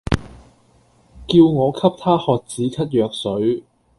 [1.27, 3.63] 叫我給她喝止咳藥水